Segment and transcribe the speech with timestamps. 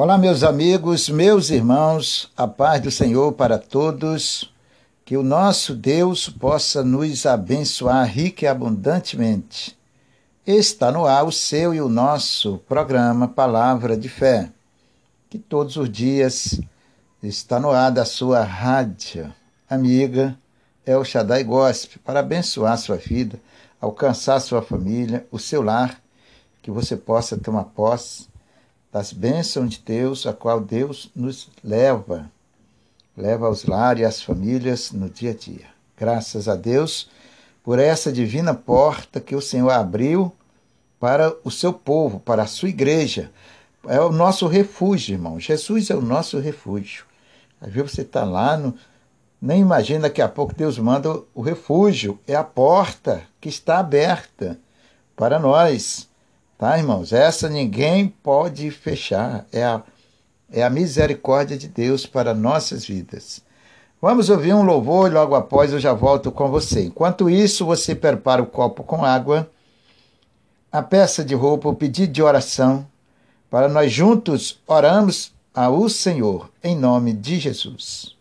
[0.00, 4.48] Olá, meus amigos, meus irmãos, a paz do Senhor para todos.
[5.04, 9.76] Que o nosso Deus possa nos abençoar rica e abundantemente.
[10.46, 14.52] Está no ar o seu e o nosso programa Palavra de Fé,
[15.28, 16.60] que todos os dias
[17.20, 19.34] está no ar da sua rádio
[19.68, 20.38] amiga
[20.86, 23.40] El Shaddai Gospel, para abençoar sua vida,
[23.80, 26.00] alcançar sua família, o seu lar,
[26.62, 28.28] que você possa tomar posse
[28.92, 32.30] das bênçãos de Deus, a qual Deus nos leva,
[33.16, 35.66] leva aos lares e às famílias no dia a dia.
[35.96, 37.10] Graças a Deus
[37.62, 40.32] por essa divina porta que o Senhor abriu
[40.98, 43.30] para o seu povo, para a sua igreja.
[43.86, 45.38] É o nosso refúgio, irmão.
[45.38, 47.04] Jesus é o nosso refúgio.
[47.60, 48.74] Às vezes você está lá, no,
[49.40, 52.18] nem imagina daqui a pouco Deus manda o refúgio.
[52.26, 54.58] É a porta que está aberta
[55.14, 56.07] para nós.
[56.58, 57.12] Tá, irmãos?
[57.12, 59.46] Essa ninguém pode fechar.
[59.52, 59.80] É a,
[60.50, 63.40] é a misericórdia de Deus para nossas vidas.
[64.02, 66.86] Vamos ouvir um louvor e logo após eu já volto com você.
[66.86, 69.48] Enquanto isso, você prepara o copo com água,
[70.70, 72.84] a peça de roupa, o pedido de oração,
[73.48, 78.17] para nós juntos oramos ao Senhor, em nome de Jesus.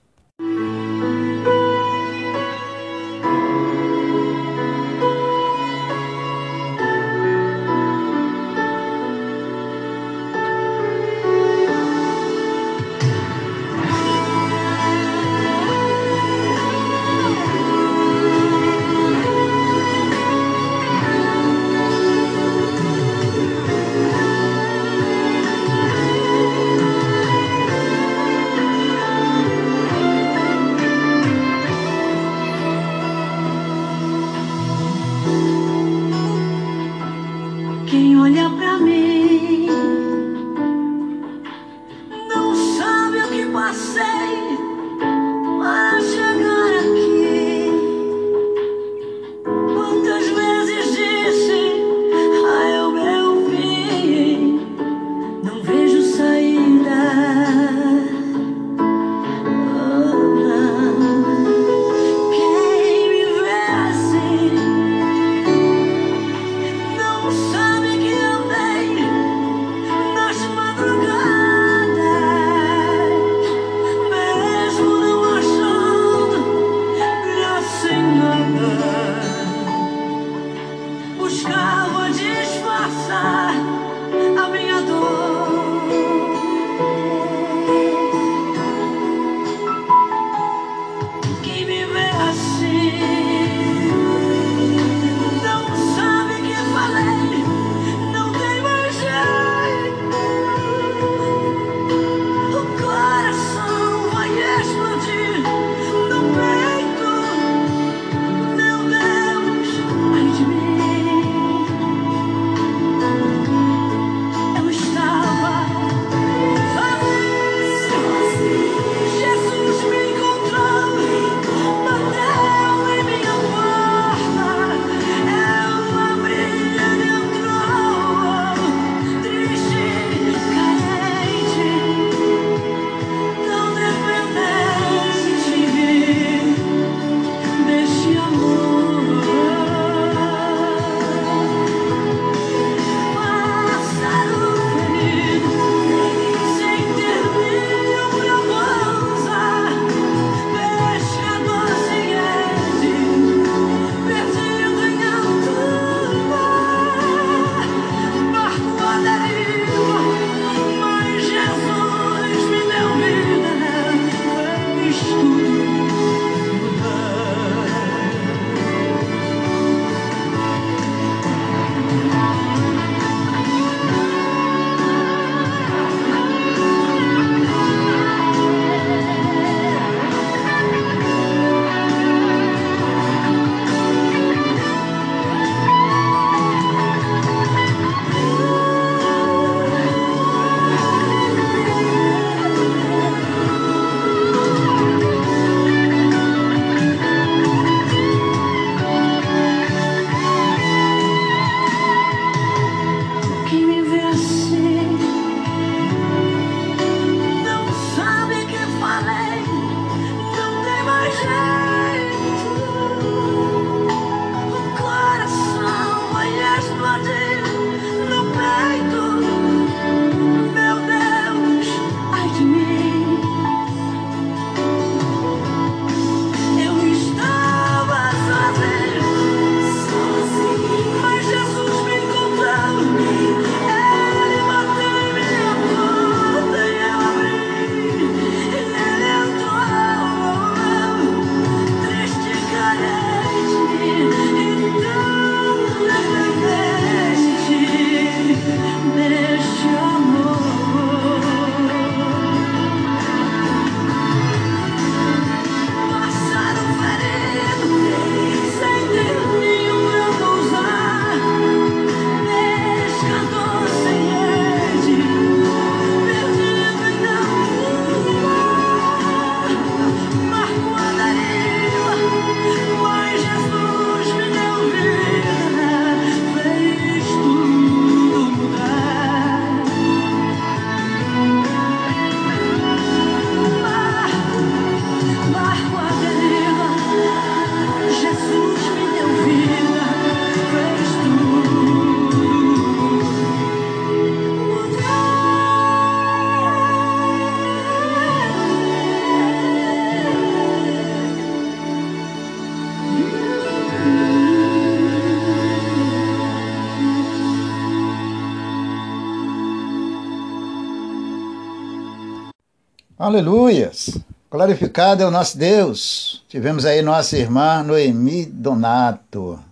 [313.17, 313.97] Aleluias!
[314.29, 316.23] Glorificado é o nosso Deus.
[316.27, 319.43] Tivemos aí nossa irmã Noemi Donato.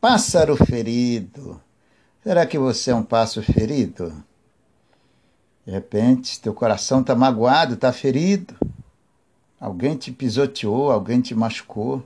[0.00, 1.60] Pássaro ferido.
[2.22, 4.10] Será que você é um pássaro ferido?
[5.66, 8.56] De repente, teu coração está magoado, está ferido.
[9.60, 12.02] Alguém te pisoteou, alguém te machucou.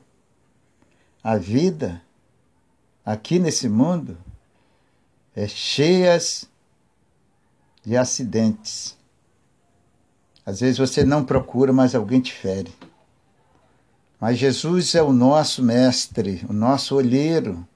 [1.23, 2.03] A vida
[3.07, 4.19] aqui nesse mundo
[5.37, 6.19] é cheia
[7.85, 8.98] de acidentes
[10.49, 12.73] às vezes você não procura, mas alguém te fere.
[14.19, 17.69] Mas Jesus é o nosso mestre, o nosso olheiro,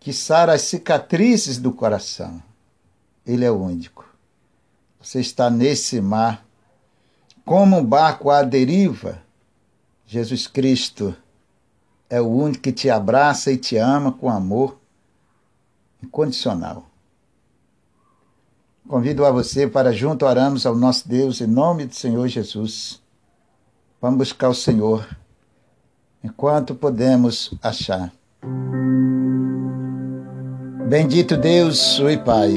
[0.00, 2.42] que sara as cicatrizes do coração.
[3.26, 4.08] Ele é o único.
[4.98, 6.46] Você está nesse mar,
[7.44, 9.20] como um barco à deriva.
[10.06, 11.14] Jesus Cristo
[12.08, 14.80] é o único que te abraça e te ama com amor
[16.02, 16.86] incondicional.
[18.94, 23.02] Convido a você para junto orarmos ao nosso Deus em nome do Senhor Jesus.
[24.00, 25.04] Vamos buscar o Senhor
[26.22, 28.12] enquanto podemos achar.
[30.88, 32.54] Bendito Deus, oi Pai.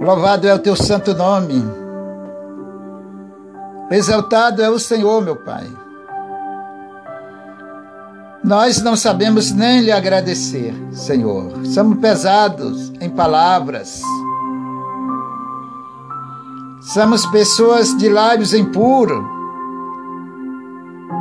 [0.00, 1.60] Louvado é o teu santo nome.
[3.90, 5.66] Exaltado é o Senhor, meu Pai.
[8.44, 11.50] Nós não sabemos nem lhe agradecer, Senhor.
[11.64, 14.02] Somos pesados em palavras.
[16.92, 19.24] Somos pessoas de lábios impuros.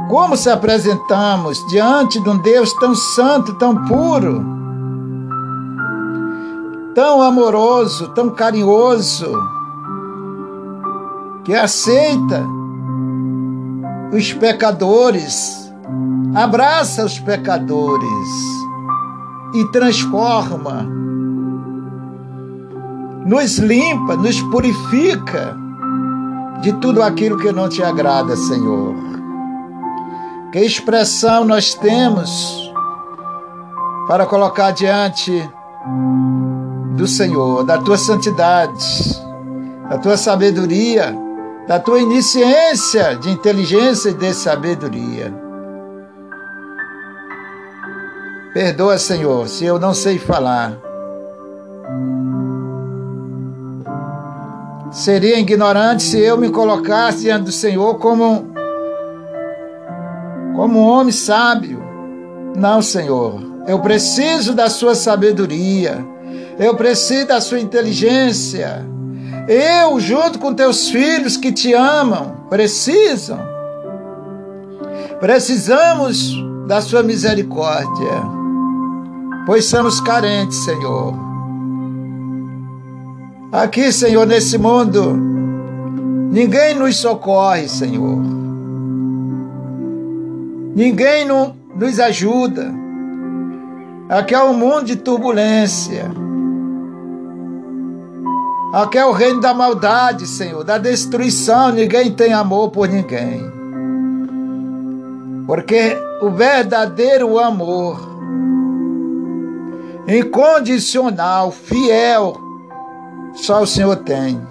[0.09, 4.45] Como se apresentamos diante de um Deus tão santo, tão puro,
[6.93, 9.31] tão amoroso, tão carinhoso,
[11.45, 12.45] que aceita
[14.11, 15.62] os pecadores
[16.35, 18.29] abraça os pecadores
[19.53, 20.87] e transforma,
[23.25, 25.55] nos limpa, nos purifica
[26.61, 28.95] de tudo aquilo que não te agrada, Senhor.
[30.51, 32.71] Que expressão nós temos
[34.07, 35.49] para colocar diante
[36.95, 39.21] do Senhor, da tua santidade,
[39.89, 41.15] da tua sabedoria,
[41.67, 45.42] da tua inisciência de inteligência e de sabedoria.
[48.53, 50.77] Perdoa, Senhor, se eu não sei falar.
[54.91, 58.53] Seria ignorante se eu me colocasse diante do Senhor como
[60.55, 61.81] como um homem sábio.
[62.55, 63.41] Não, Senhor.
[63.67, 66.05] Eu preciso da sua sabedoria.
[66.59, 68.85] Eu preciso da sua inteligência.
[69.47, 73.39] Eu, junto com teus filhos que te amam, precisam.
[75.19, 76.35] Precisamos
[76.67, 78.32] da sua misericórdia
[79.45, 81.13] pois somos carentes, Senhor.
[83.51, 85.13] Aqui, Senhor, nesse mundo,
[86.31, 88.17] ninguém nos socorre, Senhor.
[90.75, 92.73] Ninguém no, nos ajuda.
[94.09, 96.11] Aqui é um mundo de turbulência.
[98.73, 101.71] Aqui é o reino da maldade, Senhor, da destruição.
[101.71, 103.39] Ninguém tem amor por ninguém.
[105.45, 108.12] Porque o verdadeiro amor
[110.07, 112.37] incondicional, fiel,
[113.33, 114.41] só o Senhor tem.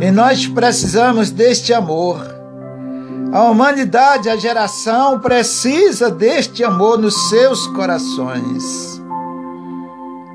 [0.00, 2.18] E nós precisamos deste amor.
[3.32, 9.02] A humanidade, a geração precisa deste amor nos seus corações.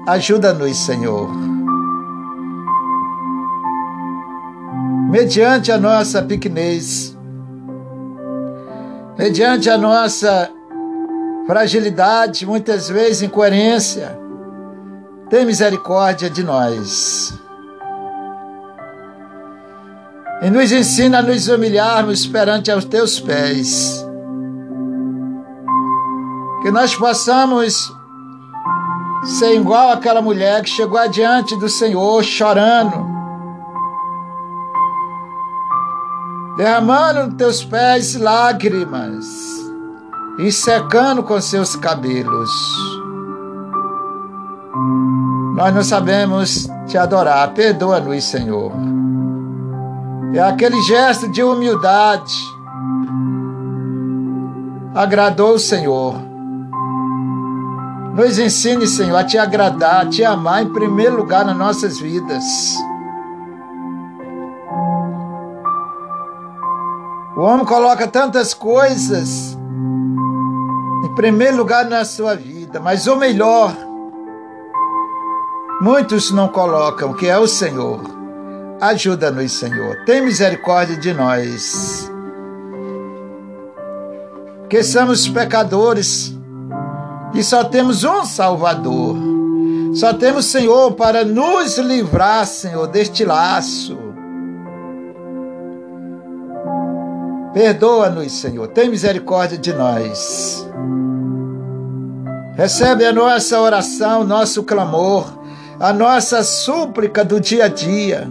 [0.08, 1.29] Ajuda-nos, Senhor.
[5.10, 7.17] Mediante a nossa pequenez,
[9.17, 10.50] mediante a nossa
[11.46, 14.18] fragilidade, muitas vezes incoerência.
[15.30, 17.34] Tem misericórdia de nós.
[20.42, 24.06] E nos ensina a nos humilharmos perante aos teus pés.
[26.62, 27.92] Que nós possamos
[29.24, 33.06] ser igual aquela mulher que chegou adiante do Senhor chorando,
[36.58, 39.71] derramando nos teus pés lágrimas
[40.40, 42.50] e secando com seus cabelos.
[45.56, 48.72] Nós não sabemos te adorar, perdoa-nos, Senhor.
[50.34, 52.34] É aquele gesto de humildade
[54.94, 56.16] agradou o Senhor.
[58.14, 62.44] Nos ensine, Senhor, a te agradar, a te amar em primeiro lugar nas nossas vidas.
[67.38, 69.58] O homem coloca tantas coisas
[71.03, 73.75] em primeiro lugar na sua vida, mas o melhor,
[75.81, 78.01] muitos não colocam, que é o Senhor.
[78.79, 80.03] Ajuda-nos, Senhor.
[80.05, 82.12] Tem misericórdia de nós.
[84.70, 86.36] Que somos pecadores
[87.34, 89.15] e só temos um Salvador.
[89.93, 94.11] Só temos Senhor para nos livrar, Senhor, deste laço.
[97.53, 98.67] Perdoa-nos, Senhor.
[98.67, 100.65] Tem misericórdia de nós.
[102.55, 105.25] Recebe a nossa oração, nosso clamor,
[105.79, 108.27] a nossa súplica do dia a dia.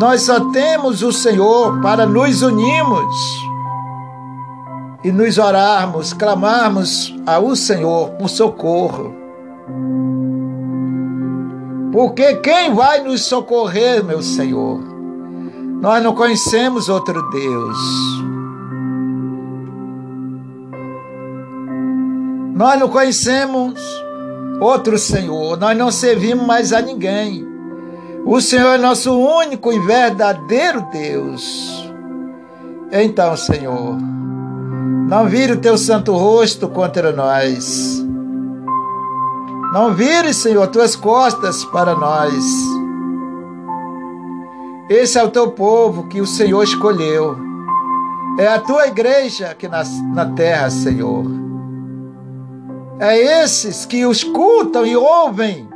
[0.00, 3.14] Nós só temos o Senhor para nos unirmos
[5.02, 9.14] e nos orarmos, clamarmos ao Senhor por socorro.
[11.92, 14.97] Porque quem vai nos socorrer, meu Senhor?
[15.80, 17.78] Nós não conhecemos outro Deus.
[22.54, 23.80] Nós não conhecemos
[24.60, 27.46] outro Senhor, nós não servimos mais a ninguém.
[28.26, 31.88] O Senhor é nosso único e verdadeiro Deus.
[32.90, 33.96] Então, Senhor,
[35.08, 38.04] não vire o teu santo rosto contra nós.
[39.72, 42.44] Não vire, Senhor, tuas costas para nós.
[44.88, 47.36] Esse é o teu povo que o Senhor escolheu.
[48.38, 49.82] É a tua igreja aqui na,
[50.14, 51.24] na terra, Senhor.
[52.98, 55.68] É esses que escutam e ouvem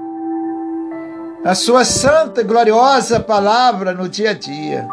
[1.44, 4.88] a sua santa e gloriosa palavra no dia a dia.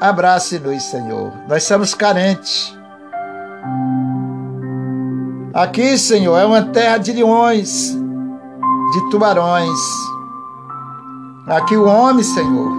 [0.00, 1.32] Abrace-nos, Senhor.
[1.48, 2.76] Nós somos carentes.
[5.54, 9.78] Aqui, Senhor, é uma terra de leões, de tubarões.
[11.46, 12.72] Aqui o homem, Senhor,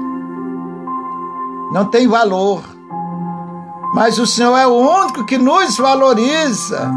[1.73, 2.63] não tem valor,
[3.93, 6.89] mas o Senhor é o único que nos valoriza.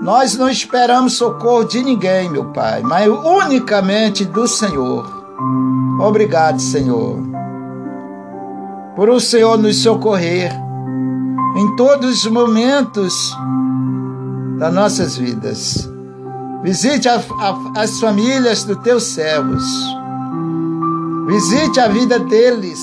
[0.00, 5.06] Nós não esperamos socorro de ninguém, meu Pai, mas unicamente do Senhor.
[6.00, 7.18] Obrigado, Senhor,
[8.96, 10.50] por o Senhor nos socorrer
[11.54, 13.36] em todos os momentos
[14.58, 15.91] das nossas vidas.
[16.62, 19.64] Visite a, a, as famílias dos teus servos.
[21.26, 22.80] Visite a vida deles.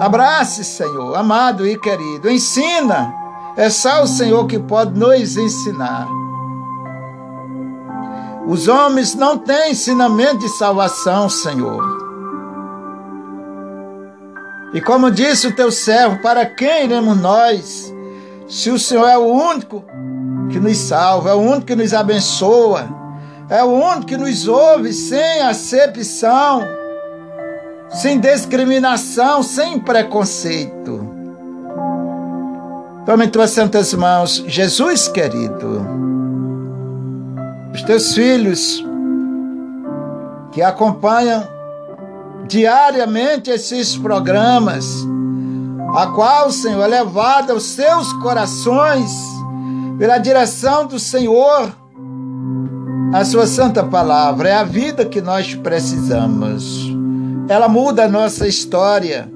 [0.00, 2.30] Abrace, Senhor, amado e querido.
[2.30, 3.14] Ensina.
[3.56, 6.06] É só o Senhor que pode nos ensinar.
[8.46, 11.82] Os homens não têm ensinamento de salvação, Senhor.
[14.74, 17.94] E como disse o teu servo, para quem iremos nós?
[18.46, 19.82] Se o Senhor é o único
[20.50, 22.88] que nos salva, é o único que nos abençoa,
[23.48, 26.62] é o único que nos ouve sem acepção,
[27.90, 31.08] sem discriminação, sem preconceito.
[33.04, 35.86] Toma em tuas santas mãos, Jesus querido,
[37.72, 38.84] os teus filhos
[40.52, 41.46] que acompanham
[42.48, 45.06] diariamente esses programas,
[45.94, 49.35] a qual, Senhor, é levada aos seus corações
[49.98, 51.72] pela direção do Senhor.
[53.12, 56.86] A sua santa palavra é a vida que nós precisamos.
[57.48, 59.30] Ela muda a nossa história.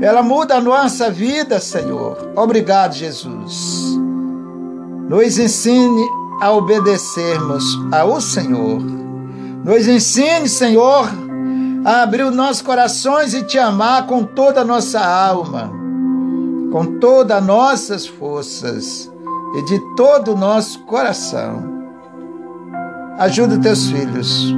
[0.00, 2.16] Ela muda a nossa vida, Senhor.
[2.36, 3.98] Obrigado, Jesus.
[5.08, 6.08] Nos ensine
[6.40, 8.80] a obedecermos ao Senhor.
[9.64, 11.08] Nos ensine, Senhor,
[11.84, 15.70] a abrir os nossos corações e te amar com toda a nossa alma,
[16.72, 19.13] com todas as nossas forças
[19.54, 21.62] e de todo o nosso coração.
[23.18, 24.52] Ajuda teus filhos.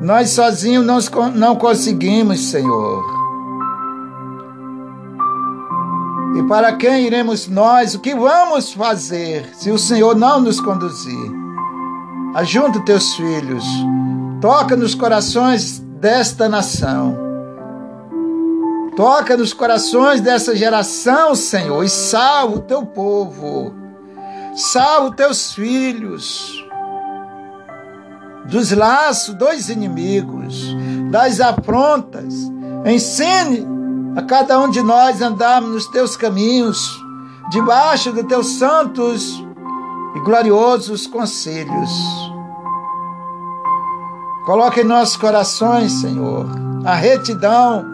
[0.00, 3.04] Nós sozinhos não, não conseguimos, Senhor.
[6.36, 7.94] E para quem iremos nós?
[7.94, 11.30] O que vamos fazer se o Senhor não nos conduzir?
[12.34, 13.64] Ajunta teus filhos.
[14.40, 17.18] Toca nos corações desta nação.
[18.96, 23.79] Toca nos corações dessa geração, Senhor, e salva o teu povo.
[24.54, 26.64] Salva teus filhos
[28.50, 30.74] dos laços dos inimigos,
[31.10, 32.34] das afrontas.
[32.84, 33.66] Ensine
[34.16, 36.90] a cada um de nós andarmos nos teus caminhos,
[37.50, 39.42] debaixo dos teus santos
[40.16, 41.90] e gloriosos conselhos.
[44.44, 46.46] Coloque em nossos corações, Senhor,
[46.84, 47.84] a retidão,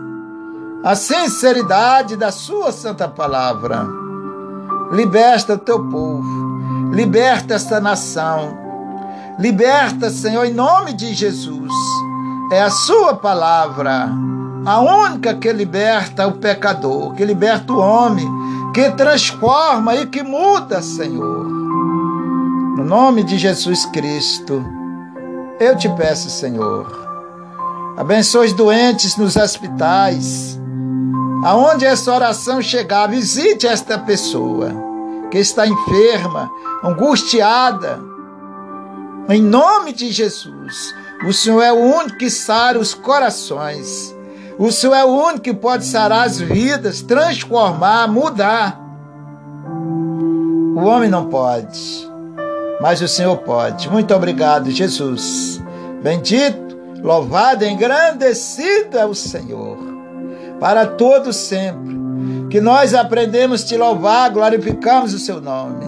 [0.82, 4.05] a sinceridade da Sua Santa Palavra.
[4.92, 8.56] Liberta o teu povo, liberta esta nação,
[9.38, 11.72] liberta, Senhor, em nome de Jesus.
[12.52, 14.08] É a Sua palavra,
[14.64, 18.28] a única que liberta o pecador, que liberta o homem,
[18.72, 21.44] que transforma e que muda, Senhor.
[22.76, 24.64] No nome de Jesus Cristo,
[25.58, 26.86] eu te peço, Senhor,
[27.96, 30.60] abençoe os doentes nos hospitais.
[31.46, 34.72] Aonde essa oração chegar, visite esta pessoa
[35.30, 36.50] que está enferma,
[36.82, 38.00] angustiada.
[39.28, 40.92] Em nome de Jesus,
[41.24, 44.12] o Senhor é o único que sara os corações.
[44.58, 48.80] O Senhor é o único que pode sarar as vidas, transformar, mudar.
[50.74, 52.10] O homem não pode,
[52.80, 53.88] mas o Senhor pode.
[53.88, 55.62] Muito obrigado, Jesus.
[56.02, 59.85] Bendito, louvado, engrandecido é o Senhor,
[60.60, 61.96] para todos sempre.
[62.50, 65.86] Que nós aprendemos te louvar, glorificamos o seu nome.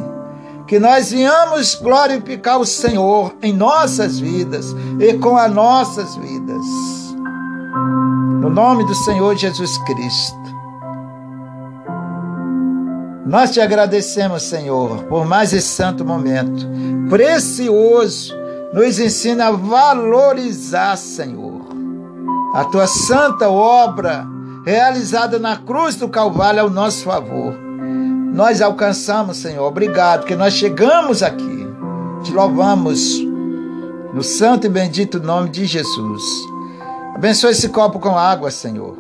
[0.67, 6.65] Que nós venhamos glorificar o Senhor em nossas vidas e com as nossas vidas.
[8.41, 10.49] No nome do Senhor Jesus Cristo.
[13.27, 16.67] Nós te agradecemos, Senhor, por mais esse santo momento
[17.09, 18.35] precioso.
[18.73, 21.63] Nos ensina a valorizar, Senhor,
[22.55, 24.27] a tua santa obra
[24.69, 27.55] realizada na cruz do Calvário ao nosso favor.
[28.35, 29.67] Nós alcançamos, Senhor.
[29.67, 31.67] Obrigado que nós chegamos aqui.
[32.23, 33.19] Te louvamos
[34.13, 36.23] no santo e bendito nome de Jesus.
[37.15, 38.95] Abençoe esse copo com água, Senhor.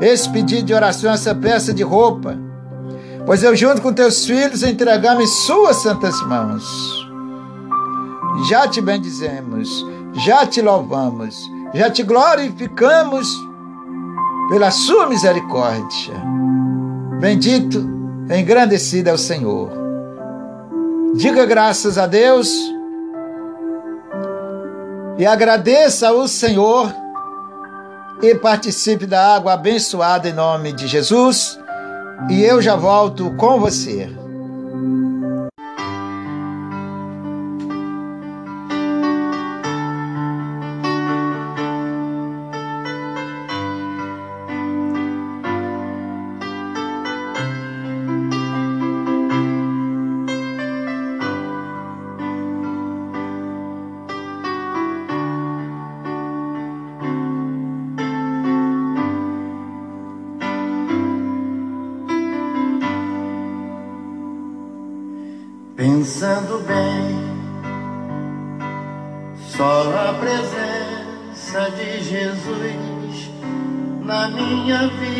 [0.00, 2.36] Esse pedido de oração, essa peça de roupa
[3.24, 6.64] pois eu, junto com teus filhos, entregamos em suas santas mãos.
[8.48, 9.84] Já te bendizemos,
[10.24, 13.45] já te louvamos, já te glorificamos
[14.48, 16.14] pela sua misericórdia.
[17.20, 17.78] Bendito,
[18.30, 19.70] engrandecido é o Senhor.
[21.14, 22.52] Diga graças a Deus
[25.18, 26.92] e agradeça ao Senhor
[28.22, 31.58] e participe da água abençoada em nome de Jesus
[32.30, 34.10] e eu já volto com você.
[66.26, 67.14] Pensando bem,
[69.38, 73.30] só a presença de Jesus
[74.02, 75.15] na minha vida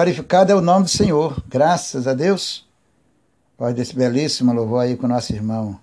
[0.00, 1.44] Glorificado é o nome do Senhor.
[1.46, 2.66] Graças a Deus.
[3.54, 5.78] Pode desse belíssimo louvor aí com nosso irmão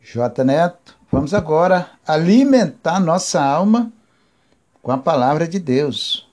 [0.00, 0.44] J.
[0.44, 0.96] Neto.
[1.10, 3.92] Vamos agora alimentar nossa alma
[4.80, 6.30] com a palavra de Deus.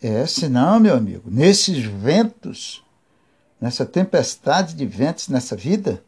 [0.00, 2.84] É, senão, meu amigo, nesses ventos,
[3.60, 6.00] nessa tempestade de ventos nessa vida,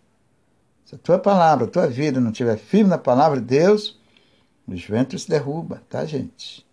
[0.84, 3.98] se a tua palavra, a tua vida não estiver firme na palavra de Deus,
[4.68, 6.64] os ventos derrubam, tá, gente?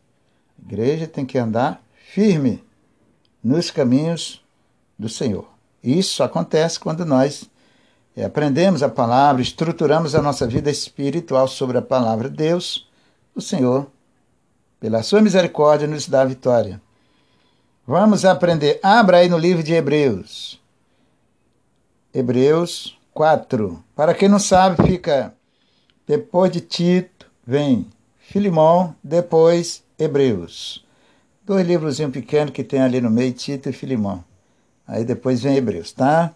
[0.60, 1.82] A igreja tem que andar
[2.14, 2.64] firme
[3.46, 4.44] nos caminhos
[4.98, 5.48] do Senhor.
[5.84, 7.48] Isso acontece quando nós
[8.26, 12.90] aprendemos a palavra, estruturamos a nossa vida espiritual sobre a palavra de Deus.
[13.36, 13.86] O Senhor,
[14.80, 16.82] pela sua misericórdia, nos dá a vitória.
[17.86, 18.80] Vamos aprender.
[18.82, 20.60] Abra aí no livro de Hebreus.
[22.12, 23.84] Hebreus 4.
[23.96, 25.36] Para quem não sabe, fica
[26.08, 27.86] depois de Tito, vem
[28.18, 30.85] Filimão, depois Hebreus.
[31.46, 34.24] Dois livros pequenos que tem ali no meio, Tito e Filimão.
[34.88, 36.34] Aí depois vem Hebreus, tá?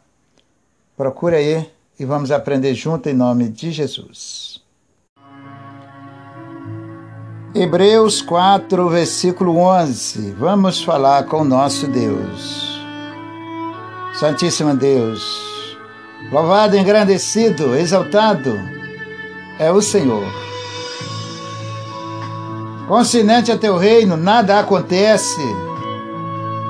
[0.95, 1.67] Procura aí
[2.00, 4.62] e vamos aprender junto em nome de Jesus.
[7.56, 10.32] Hebreus 4, versículo 11.
[10.34, 12.80] Vamos falar com nosso Deus.
[14.13, 15.76] Santíssimo Deus,
[16.32, 18.54] louvado, engrandecido, exaltado
[19.58, 20.48] é o Senhor.
[22.89, 25.39] Consciente a teu reino, nada acontece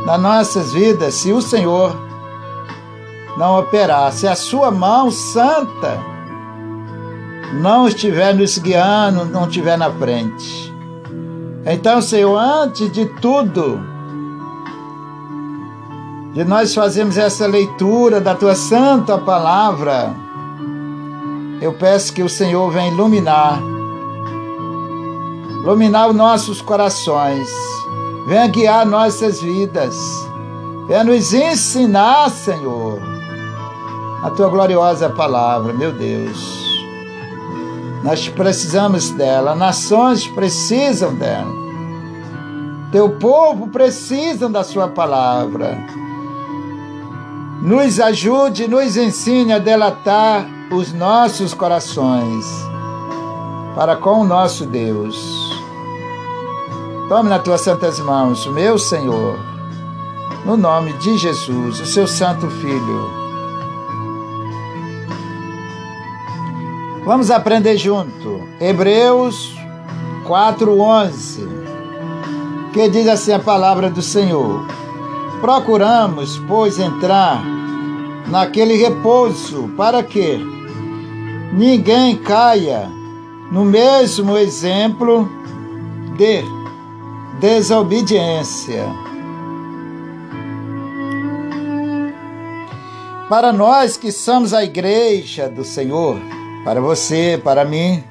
[0.05, 1.95] nas nossas vidas se o Senhor
[3.37, 5.97] não operar, se a sua mão santa
[7.53, 10.75] não estiver nos guiando, não estiver na frente.
[11.65, 13.79] Então, Senhor, antes de tudo,
[16.33, 20.13] de nós fazermos essa leitura da tua santa palavra,
[21.61, 23.78] eu peço que o Senhor venha iluminar,
[25.61, 27.49] iluminar os nossos corações,
[28.27, 29.95] venha guiar nossas vidas,
[30.87, 32.99] venha nos ensinar, Senhor,
[34.23, 36.59] a tua gloriosa palavra, meu Deus.
[38.03, 41.59] Nós precisamos dela, nações precisam dela.
[42.91, 45.77] Teu povo precisa da sua palavra.
[47.61, 52.45] Nos ajude, nos ensine a delatar os nossos corações
[53.75, 55.48] para com o nosso Deus.
[57.09, 59.37] Tome nas tuas santas mãos, meu Senhor,
[60.45, 63.19] no nome de Jesus, o seu santo Filho
[67.09, 68.43] Vamos aprender junto.
[68.61, 69.55] Hebreus
[70.27, 71.47] 4:11.
[72.71, 74.63] Que diz assim a palavra do Senhor:
[75.41, 77.43] Procuramos, pois, entrar
[78.27, 80.37] naquele repouso, para que
[81.51, 82.87] ninguém caia
[83.51, 85.27] no mesmo exemplo
[86.15, 86.58] de
[87.39, 88.85] desobediência.
[93.29, 96.19] Para nós que somos a igreja do Senhor,
[96.63, 98.03] para você, para mim,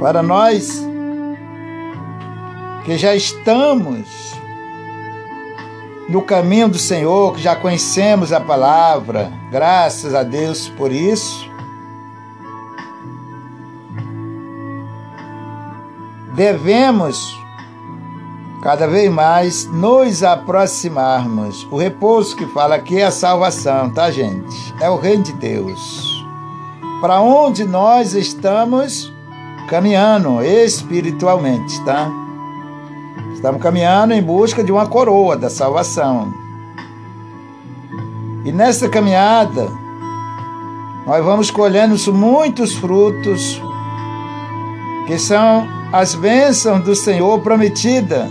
[0.00, 0.84] para nós
[2.84, 4.06] que já estamos
[6.08, 11.55] no caminho do Senhor, que já conhecemos a palavra, graças a Deus por isso.
[16.36, 17.36] Devemos
[18.62, 21.66] cada vez mais nos aproximarmos.
[21.70, 24.74] O repouso que fala aqui é a salvação, tá, gente?
[24.80, 26.16] É o reino de Deus
[27.00, 29.12] para onde nós estamos
[29.68, 32.10] caminhando espiritualmente, tá?
[33.34, 36.32] Estamos caminhando em busca de uma coroa da salvação.
[38.44, 39.68] E nessa caminhada,
[41.06, 43.60] nós vamos colhendo muitos frutos,
[45.06, 48.30] que são as bênçãos do Senhor prometida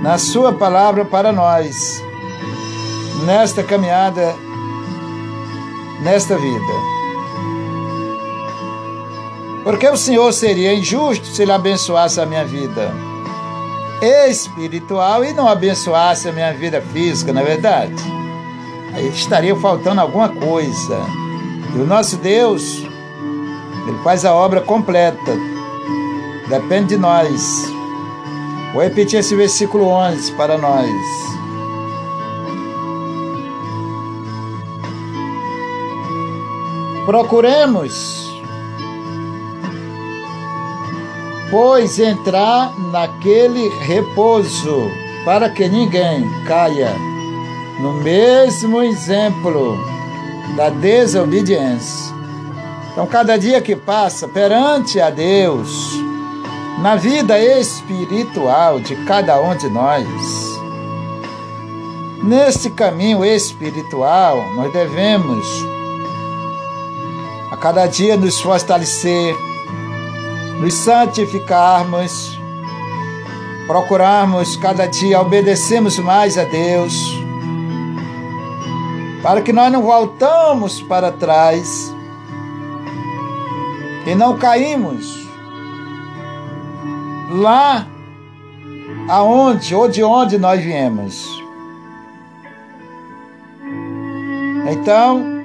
[0.00, 2.02] na Sua palavra para nós,
[3.26, 4.34] nesta caminhada,
[6.02, 6.72] nesta vida.
[9.62, 12.90] Porque o Senhor seria injusto se Ele abençoasse a minha vida
[14.00, 18.02] espiritual e não abençoasse a minha vida física, não é verdade?
[18.94, 20.98] Aí estaria faltando alguma coisa.
[21.76, 22.78] E o nosso Deus,
[23.86, 25.57] Ele faz a obra completa.
[26.48, 27.64] Depende de nós.
[28.72, 30.90] Vou repetir esse versículo 11 para nós.
[37.06, 38.28] Procuremos
[41.50, 44.90] pois entrar naquele repouso,
[45.24, 46.94] para que ninguém caia
[47.80, 49.78] no mesmo exemplo
[50.56, 52.14] da desobediência.
[52.92, 55.97] Então, cada dia que passa perante a Deus,
[56.82, 60.06] na vida espiritual de cada um de nós,
[62.22, 65.46] nesse caminho espiritual, nós devemos
[67.50, 69.34] a cada dia nos fortalecer
[70.58, 72.38] nos santificarmos,
[73.66, 76.94] procurarmos cada dia obedecermos mais a Deus,
[79.22, 81.94] para que nós não voltamos para trás
[84.06, 85.27] e não caímos
[87.28, 87.86] lá
[89.08, 91.26] aonde ou de onde nós viemos.
[94.70, 95.38] Então,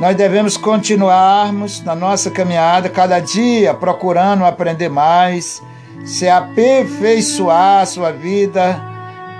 [0.00, 5.62] nós devemos continuarmos na nossa caminhada, cada dia procurando aprender mais,
[6.04, 8.80] se aperfeiçoar a sua vida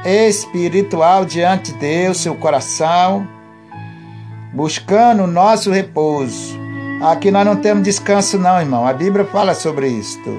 [0.04, 3.26] espiritual diante de Deus, seu coração,
[4.52, 6.63] buscando o nosso repouso.
[7.02, 8.86] Aqui nós não temos descanso, não, irmão.
[8.86, 10.30] A Bíblia fala sobre isto.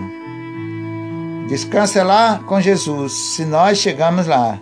[1.48, 4.60] Descanso é lá com Jesus, se nós chegamos lá.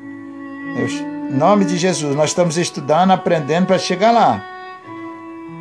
[0.00, 4.52] Em nome de Jesus, nós estamos estudando, aprendendo para chegar lá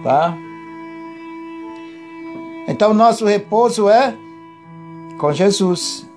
[0.04, 0.36] tá?
[2.68, 4.16] Então, o nosso repouso é
[5.18, 6.08] com Jesus.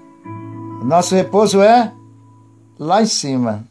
[0.82, 1.92] Nosso repouso é
[2.78, 3.64] lá em cima,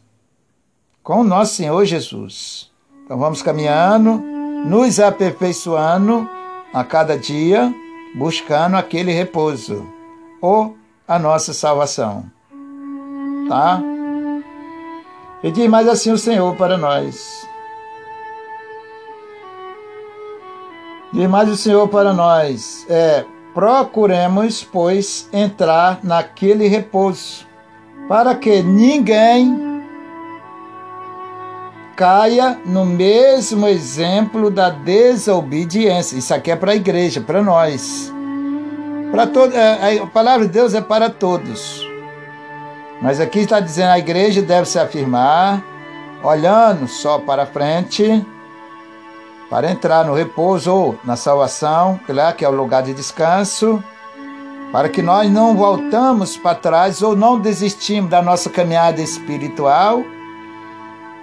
[1.02, 2.70] com o nosso Senhor Jesus.
[3.04, 4.22] Então, vamos caminhando,
[4.64, 6.28] nos aperfeiçoando
[6.72, 7.72] a cada dia,
[8.14, 9.86] buscando aquele repouso
[10.40, 12.24] ou a nossa salvação.
[13.48, 13.80] Tá?
[15.42, 17.46] E diz mais assim o Senhor para nós.
[21.12, 27.46] Diz mais o Senhor para nós: é, procuremos, pois, entrar naquele repouso,
[28.08, 29.73] para que ninguém
[31.96, 36.16] caia no mesmo exemplo da desobediência.
[36.16, 38.12] Isso aqui é para a igreja, para nós.
[39.10, 41.86] Para todo, é, a palavra de Deus é para todos.
[43.00, 45.62] Mas aqui está dizendo a igreja deve se afirmar,
[46.22, 48.24] olhando só para frente,
[49.48, 52.00] para entrar no repouso ou na salvação,
[52.36, 53.82] que é o lugar de descanso,
[54.72, 60.02] para que nós não voltamos para trás ou não desistimos da nossa caminhada espiritual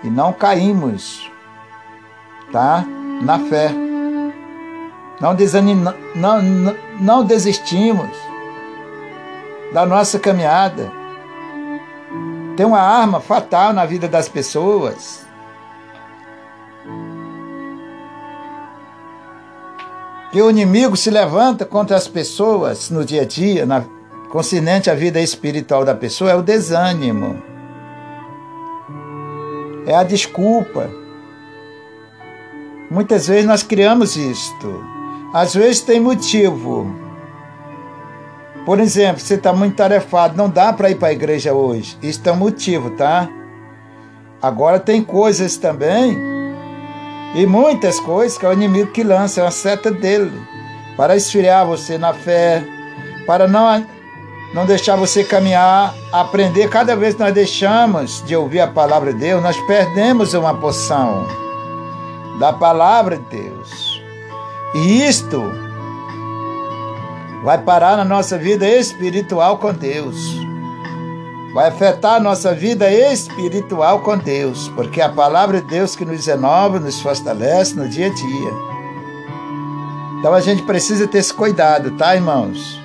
[0.04, 1.30] e não caímos,
[2.52, 2.84] tá?
[3.22, 3.72] Na fé.
[5.20, 5.76] Não, desanim,
[6.16, 8.10] não, não, não desistimos
[9.72, 10.92] da nossa caminhada.
[12.58, 15.26] Tem uma arma fatal na vida das pessoas.
[20.32, 23.84] Que o inimigo se levanta contra as pessoas no dia a dia, na,
[24.32, 27.51] concernente à vida espiritual da pessoa, é o desânimo.
[29.86, 30.90] É a desculpa.
[32.90, 34.84] Muitas vezes nós criamos isto.
[35.34, 36.94] Às vezes tem motivo.
[38.66, 41.98] Por exemplo, você está muito tarefado, não dá para ir para a igreja hoje.
[42.02, 43.28] Isso é um motivo, tá?
[44.42, 46.18] Agora tem coisas também,
[47.36, 50.32] e muitas coisas que é o inimigo que lança, é uma seta dele,
[50.98, 52.64] para esfriar você na fé,
[53.26, 53.86] para não,
[54.54, 56.70] não deixar você caminhar, aprender.
[56.70, 61.26] Cada vez que nós deixamos de ouvir a palavra de Deus, nós perdemos uma porção
[62.40, 64.02] da palavra de Deus.
[64.74, 65.42] E isto
[67.44, 70.16] vai parar na nossa vida espiritual com Deus.
[71.54, 76.06] Vai afetar a nossa vida espiritual com Deus, porque é a palavra de Deus que
[76.06, 78.54] nos renova, nos fortalece no dia a dia.
[80.20, 82.81] Então a gente precisa ter esse cuidado, tá, irmãos?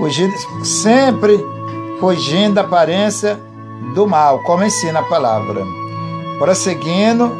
[0.00, 0.34] Fugindo,
[0.64, 1.46] sempre
[2.00, 3.38] fugindo da aparência
[3.94, 5.62] do mal, como ensina a palavra.
[6.38, 7.30] Prosseguindo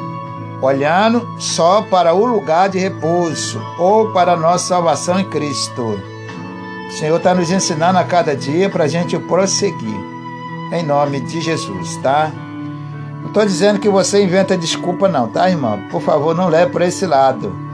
[0.62, 5.98] olhando só para o lugar de repouso ou para a nossa salvação em Cristo.
[6.86, 9.98] O Senhor está nos ensinando a cada dia para a gente prosseguir,
[10.72, 12.30] em nome de Jesus, tá?
[13.22, 15.80] Não estou dizendo que você inventa desculpa, não, tá, irmão?
[15.90, 17.69] Por favor, não leve para esse lado.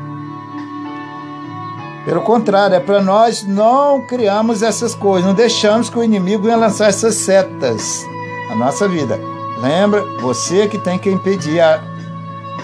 [2.06, 6.56] Pelo contrário, é para nós não criarmos essas coisas, não deixamos que o inimigo venha
[6.56, 8.02] lançar essas setas
[8.48, 9.20] na nossa vida.
[9.60, 11.82] Lembra, você que tem que impedir a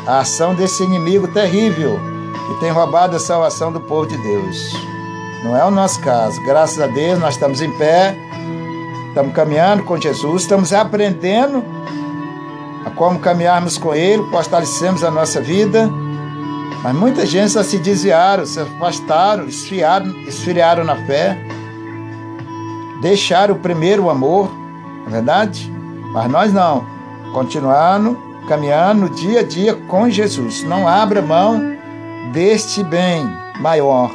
[0.07, 1.99] a ação desse inimigo terrível
[2.47, 4.73] que tem roubado a salvação do povo de Deus.
[5.45, 6.41] Não é o nosso caso.
[6.43, 8.17] Graças a Deus nós estamos em pé,
[9.09, 11.65] estamos caminhando com Jesus, estamos aprendendo
[12.85, 15.89] a como caminharmos com Ele, fortalecemos a nossa vida.
[16.83, 21.39] Mas muita gente só se desviaram, se afastaram, esfriaram, esfriaram na fé,
[23.01, 24.51] deixaram o primeiro amor,
[25.03, 25.73] não é verdade?
[26.13, 26.85] Mas nós não,
[27.33, 30.63] continuando caminhar no dia a dia com Jesus.
[30.65, 31.77] Não abra mão
[32.33, 33.25] deste bem
[33.61, 34.11] maior,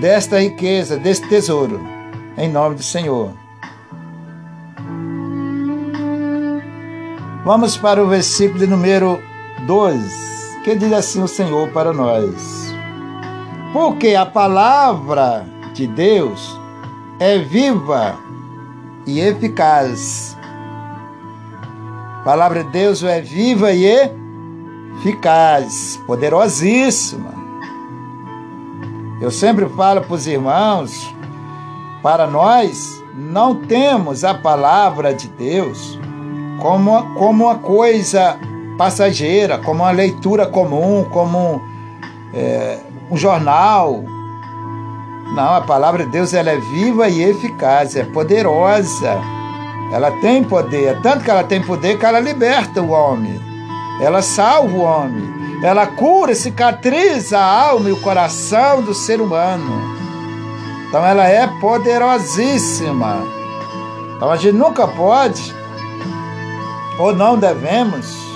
[0.00, 1.80] desta riqueza, deste tesouro,
[2.36, 3.32] em nome do Senhor.
[7.44, 9.18] Vamos para o versículo número
[9.66, 12.74] 2, que diz assim o Senhor para nós:
[13.72, 16.58] Porque a palavra de Deus
[17.18, 18.18] é viva
[19.06, 20.36] e eficaz
[22.20, 23.86] a palavra de Deus é viva e
[24.98, 27.32] eficaz, poderosíssima.
[29.22, 31.14] Eu sempre falo para os irmãos,
[32.02, 35.98] para nós não temos a palavra de Deus
[36.60, 38.38] como, como uma coisa
[38.80, 41.60] passageira, como uma leitura comum, como
[42.32, 42.78] é,
[43.10, 44.02] um jornal.
[45.34, 49.20] Não, a palavra de Deus ela é viva e eficaz, é poderosa.
[49.92, 53.38] Ela tem poder, é tanto que ela tem poder que ela liberta o homem.
[54.00, 55.28] Ela salva o homem.
[55.62, 59.78] Ela cura, cicatriza a alma e o coração do ser humano.
[60.88, 63.26] Então ela é poderosíssima.
[64.16, 65.54] Então a gente nunca pode,
[66.98, 68.29] ou não devemos,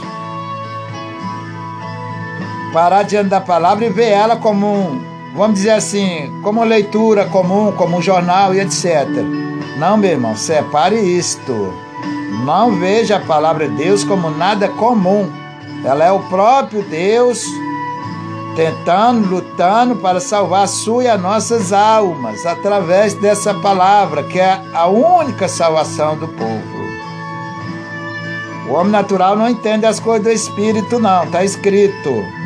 [2.75, 5.01] parar diante da palavra e ver ela como um,
[5.33, 9.07] vamos dizer assim, como leitura comum, como um jornal e etc.
[9.79, 11.72] Não, meu irmão, separe isto.
[12.45, 15.31] Não veja a palavra de Deus como nada comum.
[15.85, 17.45] Ela é o próprio Deus
[18.57, 24.61] tentando, lutando para salvar a sua e as nossas almas através dessa palavra, que é
[24.75, 26.75] a única salvação do povo.
[28.68, 32.43] O homem natural não entende as coisas do espírito, não, está escrito.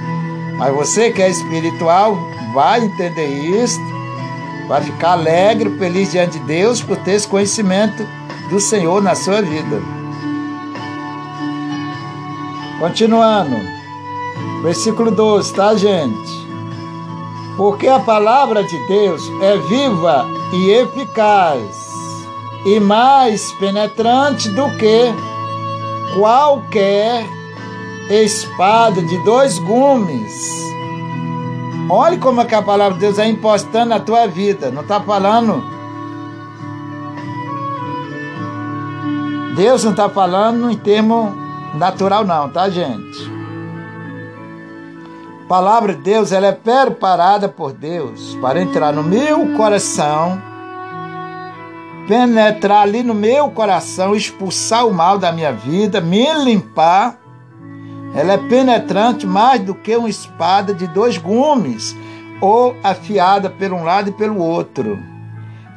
[0.59, 2.19] Mas você que é espiritual
[2.53, 3.81] vai entender isso,
[4.67, 8.05] vai ficar alegre, feliz diante de Deus por ter esse conhecimento
[8.51, 9.81] do Senhor na sua vida.
[12.81, 13.57] Continuando,
[14.63, 16.49] versículo 12, tá, gente?
[17.57, 21.89] Porque a palavra de Deus é viva e eficaz
[22.65, 25.13] e mais penetrante do que
[26.15, 27.38] qualquer
[28.11, 30.33] espada de dois gumes.
[31.91, 34.71] Olhe como é que a palavra de Deus é impostando na tua vida.
[34.71, 35.65] Não está falando.
[39.57, 41.35] Deus não está falando em termo
[41.75, 43.33] natural, não, tá, gente?
[45.45, 50.41] A palavra de Deus ela é preparada por Deus para entrar no meu coração
[52.09, 57.19] penetrar ali no meu coração, expulsar o mal da minha vida, me limpar.
[58.15, 61.97] Ela é penetrante mais do que uma espada de dois gumes,
[62.41, 64.99] ou afiada por um lado e pelo outro.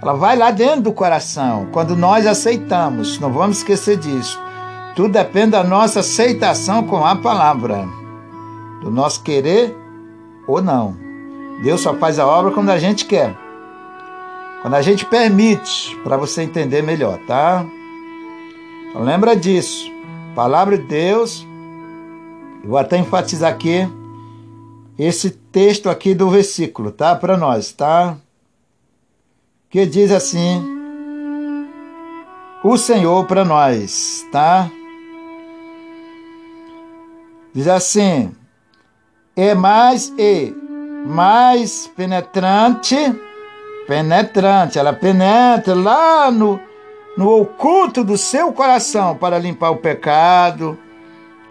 [0.01, 4.39] Ela vai lá dentro do coração, quando nós aceitamos, não vamos esquecer disso.
[4.95, 7.88] Tudo depende da nossa aceitação com a palavra,
[8.82, 9.75] do nosso querer
[10.47, 10.95] ou não.
[11.63, 13.36] Deus só faz a obra quando a gente quer.
[14.61, 17.65] Quando a gente permite, para você entender melhor, tá?
[18.89, 19.91] Então, lembra disso.
[20.36, 21.47] Palavra de Deus.
[22.64, 23.88] Vou até enfatizar aqui
[24.97, 27.16] esse texto aqui do versículo, tá?
[27.16, 28.18] Para nós, tá?
[29.70, 30.64] Que diz assim:
[32.64, 34.70] O Senhor para nós, tá?
[37.53, 38.32] Diz assim:
[39.36, 40.53] é mais e
[41.05, 42.95] mais penetrante
[43.91, 46.57] penetrante, ela penetra lá no,
[47.18, 50.80] no oculto do seu coração para limpar o pecado,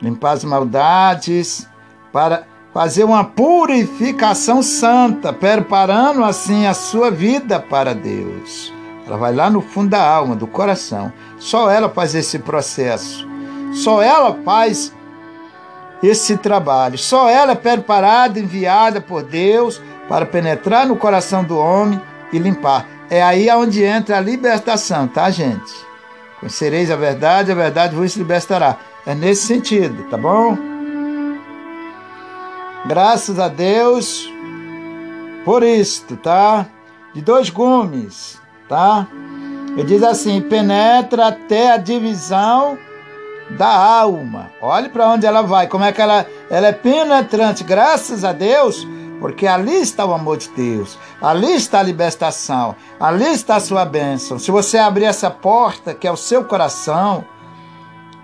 [0.00, 1.68] limpar as maldades,
[2.12, 8.72] para fazer uma purificação santa, preparando assim a sua vida para Deus.
[9.06, 11.12] Ela vai lá no fundo da alma, do coração.
[11.38, 13.26] Só ela faz esse processo.
[13.72, 14.92] Só ela faz
[16.02, 16.96] esse trabalho.
[16.96, 22.00] Só ela é preparada, enviada por Deus para penetrar no coração do homem
[22.32, 22.86] e limpar.
[23.08, 25.72] É aí onde entra a libertação, tá, gente?
[26.38, 28.76] Conhecereis a verdade, a verdade vos libertará.
[29.10, 30.56] É nesse sentido, tá bom?
[32.86, 34.32] Graças a Deus
[35.44, 36.68] por isto, tá?
[37.12, 39.08] De dois gumes, tá?
[39.76, 42.78] Ele diz assim: penetra até a divisão
[43.58, 44.52] da alma.
[44.62, 48.86] Olhe para onde ela vai, como é que ela, ela é penetrante, graças a Deus
[49.18, 53.84] porque ali está o amor de Deus, ali está a libertação, ali está a sua
[53.84, 54.38] bênção.
[54.38, 57.24] Se você abrir essa porta, que é o seu coração,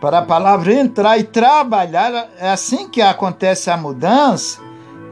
[0.01, 4.61] para a palavra entrar e trabalhar, é assim que acontece a mudança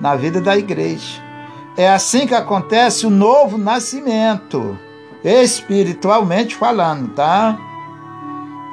[0.01, 1.23] na vida da igreja.
[1.77, 4.79] É assim que acontece o novo nascimento,
[5.25, 7.59] espiritualmente falando, tá?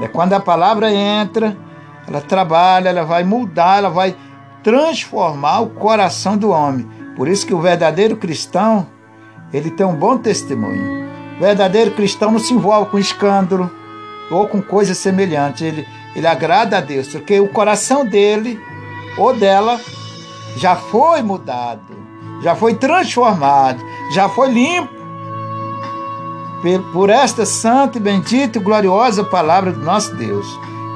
[0.02, 1.58] É quando a palavra entra,
[2.08, 4.16] ela trabalha, ela vai mudar, ela vai
[4.64, 8.88] transformar o coração do homem por isso que o verdadeiro cristão,
[9.54, 11.08] ele tem um bom testemunho.
[11.38, 13.70] O verdadeiro cristão não se envolve com escândalo
[14.30, 15.64] ou com coisa semelhante.
[15.64, 18.60] Ele, ele agrada a Deus, porque o coração dele
[19.18, 19.80] ou dela
[20.58, 21.82] já foi mudado,
[22.42, 23.84] já foi transformado,
[24.14, 25.02] já foi limpo
[26.94, 30.46] por esta santa e bendita e gloriosa palavra do nosso Deus.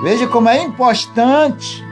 [0.03, 1.83] Veja como é importante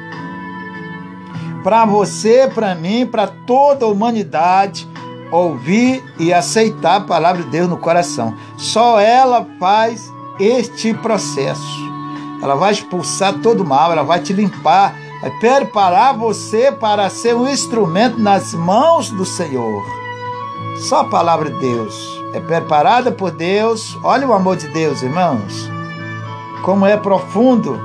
[1.63, 4.87] para você, para mim, para toda a humanidade
[5.31, 8.35] ouvir e aceitar a palavra de Deus no coração.
[8.57, 11.92] Só ela faz este processo.
[12.43, 17.33] Ela vai expulsar todo o mal, ela vai te limpar, vai preparar você para ser
[17.33, 19.81] um instrumento nas mãos do Senhor.
[20.75, 23.97] Só a palavra de Deus é preparada por Deus.
[24.03, 25.69] Olha o amor de Deus, irmãos,
[26.65, 27.79] como é profundo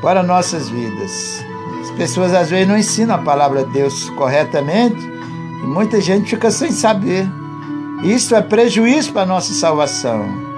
[0.00, 1.44] para nossas vidas.
[1.82, 5.06] As pessoas às vezes não ensinam a palavra de Deus corretamente
[5.62, 7.28] e muita gente fica sem saber.
[8.02, 10.51] Isso é prejuízo para a nossa salvação.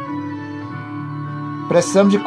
[1.69, 2.21] Precisamos de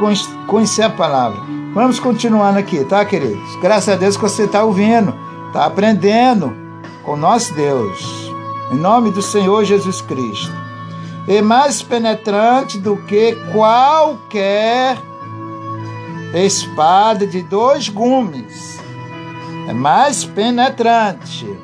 [0.47, 1.39] conhecer a palavra.
[1.73, 3.55] Vamos continuando aqui, tá, queridos?
[3.61, 5.13] Graças a Deus que você está ouvindo,
[5.47, 6.53] está aprendendo
[7.03, 8.31] com nosso Deus.
[8.71, 10.51] em nome do Senhor Jesus Cristo.
[11.27, 14.97] E mais penetrante do que qualquer
[16.33, 18.79] espada de dois gumes.
[19.67, 21.57] É mais penetrante.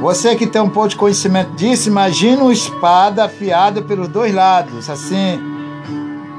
[0.00, 4.90] Você que tem um pouco de conhecimento disso, imagina uma espada afiada pelos dois lados,
[4.90, 5.53] assim.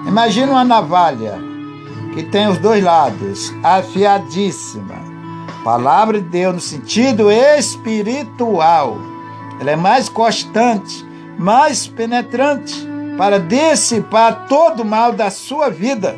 [0.08, 1.40] Imagina uma navalha
[2.14, 4.96] que tem os dois lados, afiadíssima.
[5.64, 8.98] Palavra de Deus no sentido espiritual.
[9.60, 11.06] Ela é mais constante,
[11.38, 12.88] mais penetrante
[13.18, 16.16] para dissipar todo o mal da sua vida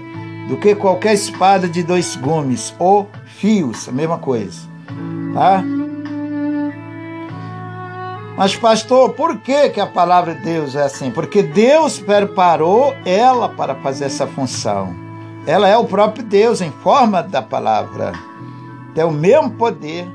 [0.48, 4.60] do que qualquer espada de dois gumes ou fios, a mesma coisa.
[5.34, 5.64] Tá?
[8.38, 11.10] Mas, pastor, por que, que a palavra de Deus é assim?
[11.10, 14.96] Porque Deus preparou ela para fazer essa função.
[15.48, 18.14] Ela é o próprio Deus em forma da palavra.
[18.94, 20.08] Tem o mesmo poder.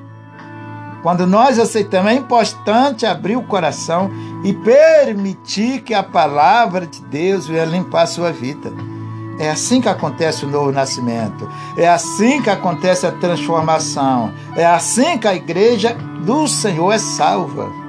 [1.03, 4.09] Quando nós aceitamos, é importante abrir o coração
[4.45, 8.73] e permitir que a palavra de Deus venha limpar a sua vida.
[9.41, 11.51] É assim que acontece o novo nascimento.
[11.77, 14.33] É assim que acontece a transformação.
[14.55, 17.82] É assim que a igreja do Senhor é salva.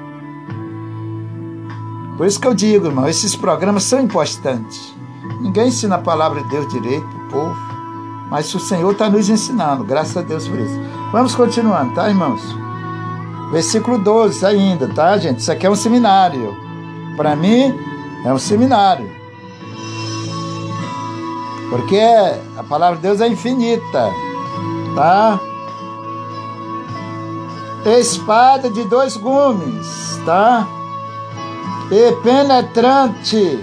[2.18, 4.94] Por isso que eu digo, irmão, esses programas são importantes.
[5.40, 7.56] Ninguém ensina a palavra de Deus direito o povo,
[8.30, 10.80] mas o Senhor está nos ensinando, graças a Deus por isso.
[11.12, 12.42] Vamos continuando, tá, irmãos?
[13.52, 15.40] Versículo 12 ainda, tá, gente?
[15.40, 16.56] Isso aqui é um seminário.
[17.16, 17.74] Para mim,
[18.26, 19.10] é um seminário.
[21.70, 22.00] Porque
[22.58, 24.10] a palavra de Deus é infinita,
[24.96, 25.40] tá?
[27.86, 30.68] Espada de dois gumes, tá?
[31.94, 33.60] E penetrante,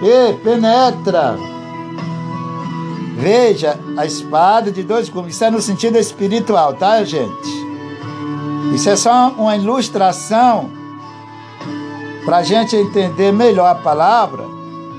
[0.00, 1.36] e penetra.
[3.16, 7.50] Veja, a espada de dois gumes, isso é no sentido espiritual, tá, gente?
[8.72, 10.70] Isso é só uma ilustração
[12.24, 14.44] para a gente entender melhor a palavra,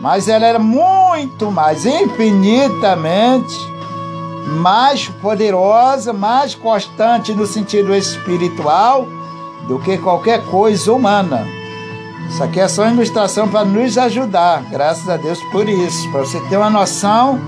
[0.02, 3.72] mas ela era muito mais, infinitamente
[4.60, 9.08] mais poderosa, mais constante no sentido espiritual
[9.68, 11.46] do que qualquer coisa humana.
[12.30, 16.22] Isso aqui é só uma ilustração para nos ajudar, graças a Deus por isso, para
[16.22, 17.40] você ter uma noção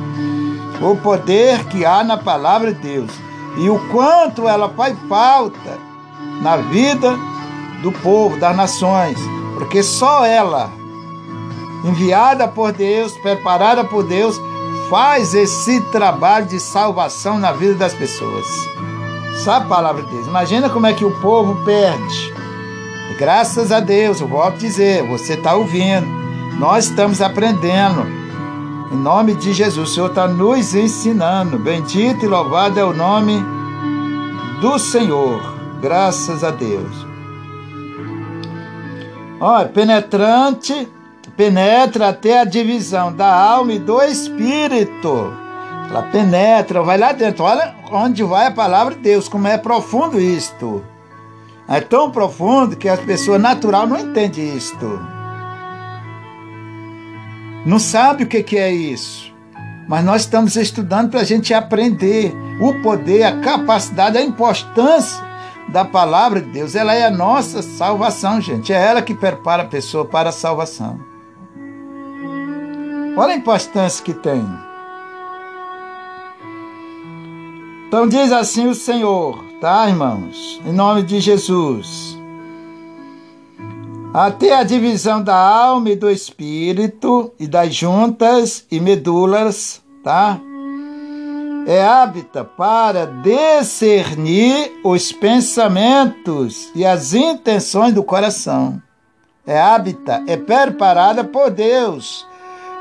[0.92, 3.12] o poder que há na palavra de Deus
[3.58, 5.80] e o quanto ela faz falta
[6.42, 7.18] na vida
[7.82, 9.18] do povo, das nações,
[9.58, 10.70] porque só ela,
[11.86, 14.40] enviada por Deus, preparada por Deus,
[14.90, 18.46] faz esse trabalho de salvação na vida das pessoas.
[19.36, 20.28] Sabe a palavra de Deus?
[20.28, 22.34] Imagina como é que o povo perde.
[23.18, 26.08] Graças a Deus, eu volto a dizer, você está ouvindo,
[26.60, 28.06] nós estamos aprendendo.
[28.92, 31.58] Em nome de Jesus, o Senhor está nos ensinando.
[31.58, 33.44] Bendito e louvado é o nome
[34.62, 35.42] do Senhor.
[35.82, 37.06] Graças a Deus.
[39.40, 40.88] Olha, penetrante,
[41.36, 45.43] penetra até a divisão da alma e do espírito
[45.90, 47.44] ela penetra, vai lá dentro.
[47.44, 50.84] Olha onde vai a palavra de Deus, como é profundo isto.
[51.68, 55.00] É tão profundo que a pessoa natural não entende isto.
[57.66, 59.32] Não sabe o que é isso.
[59.88, 65.24] Mas nós estamos estudando para a gente aprender o poder, a capacidade, a importância
[65.70, 66.76] da palavra de Deus.
[66.76, 68.74] Ela é a nossa salvação, gente.
[68.74, 71.00] É ela que prepara a pessoa para a salvação.
[73.16, 74.44] Olha a importância que tem.
[77.94, 80.60] Então diz assim o Senhor, tá, irmãos?
[80.66, 82.18] Em nome de Jesus.
[84.12, 90.42] Até a divisão da alma e do espírito e das juntas e medulas, tá?
[91.68, 98.82] É hábita para discernir os pensamentos e as intenções do coração.
[99.46, 102.26] É hábita, é preparada por Deus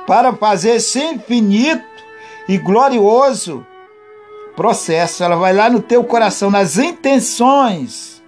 [0.07, 1.85] para fazer esse infinito
[2.49, 3.67] e glorioso
[4.57, 8.23] processo, ela vai lá no teu coração, nas intenções,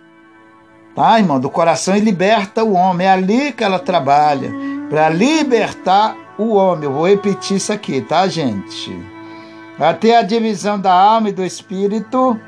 [0.94, 1.38] tá, irmão?
[1.38, 3.06] Do coração e liberta o homem.
[3.06, 4.50] É ali que ela trabalha,
[4.88, 6.84] para libertar o homem.
[6.84, 8.96] Eu vou repetir isso aqui, tá, gente?
[9.78, 12.38] Até a divisão da alma e do espírito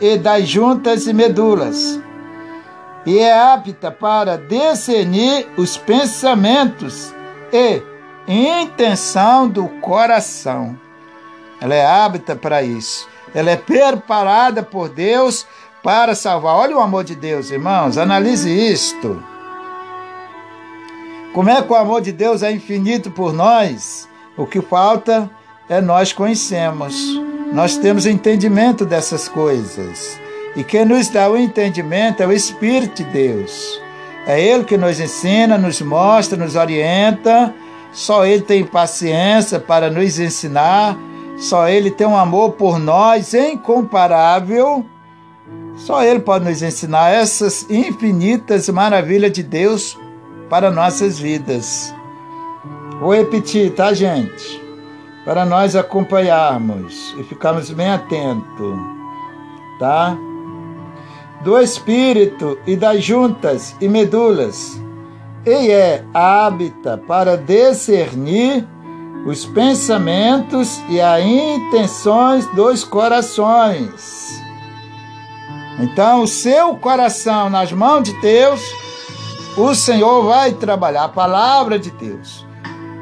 [0.00, 2.00] e das juntas e medulas.
[3.06, 7.12] E é apta para discernir os pensamentos
[7.52, 7.82] e
[8.28, 10.78] intenção do coração.
[11.62, 13.08] Ela é hábita para isso.
[13.32, 15.46] Ela é preparada por Deus
[15.80, 16.56] para salvar.
[16.56, 17.96] Olha o amor de Deus, irmãos.
[17.96, 19.22] Analise isto.
[21.32, 24.08] Como é que o amor de Deus é infinito por nós?
[24.36, 25.30] O que falta
[25.68, 26.96] é nós conhecemos.
[27.52, 30.18] Nós temos entendimento dessas coisas.
[30.56, 33.80] E quem nos dá o entendimento é o Espírito de Deus.
[34.26, 37.54] É Ele que nos ensina, nos mostra, nos orienta.
[37.92, 40.98] Só Ele tem paciência para nos ensinar.
[41.36, 44.84] Só Ele tem um amor por nós incomparável.
[45.76, 49.98] Só Ele pode nos ensinar essas infinitas maravilhas de Deus
[50.48, 51.94] para nossas vidas.
[53.00, 54.62] Vou repetir, tá, gente?
[55.24, 58.78] Para nós acompanharmos e ficarmos bem atentos,
[59.78, 60.16] tá?
[61.42, 64.80] Do espírito e das juntas e medulas,
[65.44, 68.64] e é hábita para discernir
[69.24, 74.42] os pensamentos e as intenções dos corações.
[75.78, 78.60] Então, o seu coração nas mãos de Deus,
[79.56, 82.46] o Senhor vai trabalhar a palavra de Deus.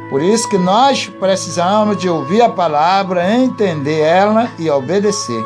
[0.09, 5.43] Por isso que nós precisamos de ouvir a palavra, entender ela e obedecer.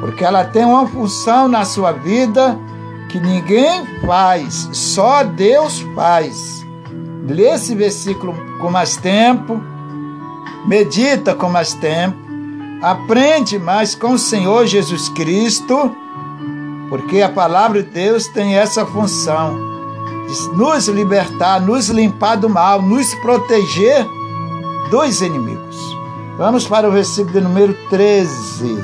[0.00, 2.58] Porque ela tem uma função na sua vida
[3.08, 6.64] que ninguém faz, só Deus faz.
[7.28, 9.60] Lê esse versículo com mais tempo,
[10.66, 12.16] medita com mais tempo,
[12.82, 15.94] aprende mais com o Senhor Jesus Cristo,
[16.88, 19.74] porque a palavra de Deus tem essa função
[20.54, 24.06] nos libertar, nos limpar do mal, nos proteger
[24.90, 25.76] dos inimigos.
[26.36, 28.76] Vamos para o versículo de número 13.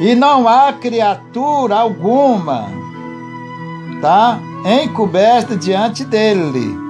[0.00, 2.68] E não há criatura alguma,
[4.02, 4.38] tá?
[4.82, 6.83] Encoberta diante dele.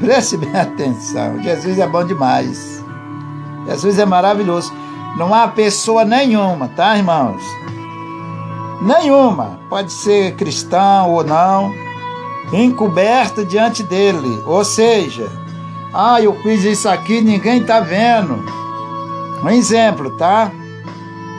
[0.00, 1.40] Preste bem atenção.
[1.42, 2.84] Jesus é bom demais.
[3.66, 4.72] Jesus é maravilhoso.
[5.16, 7.42] Não há pessoa nenhuma, tá, irmãos?
[8.80, 11.74] nenhuma, pode ser cristão ou não,
[12.52, 14.42] encoberta diante dele.
[14.46, 15.30] Ou seja,
[15.92, 18.42] ah, eu fiz isso aqui, ninguém está vendo.
[19.42, 20.50] Um exemplo, tá?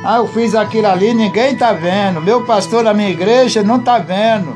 [0.04, 2.22] Ah, eu fiz aquilo ali, ninguém está vendo.
[2.22, 4.56] Meu pastor da minha igreja não está vendo.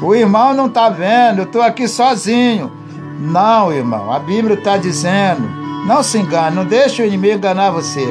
[0.00, 2.72] O irmão não está vendo, eu estou aqui sozinho.
[3.18, 5.42] Não, irmão, a Bíblia está dizendo.
[5.86, 8.06] Não se engane, não deixe o inimigo enganar você.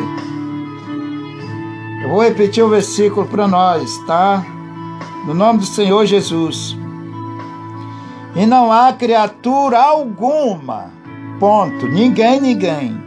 [2.04, 4.44] Eu vou repetir o versículo para nós, tá?
[5.26, 6.78] No nome do Senhor Jesus.
[8.36, 10.92] E não há criatura alguma,
[11.40, 13.02] ponto, ninguém, ninguém,